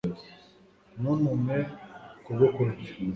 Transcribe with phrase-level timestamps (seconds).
[0.99, 1.57] ntuntume
[2.23, 2.91] kugukubita